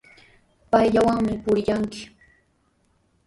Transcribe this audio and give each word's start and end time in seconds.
Payllawanmi 0.71 1.33
purillanki. 1.43 2.01